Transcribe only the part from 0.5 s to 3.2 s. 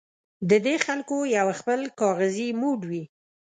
دې خلکو یو خپل کاغذي موډ وي.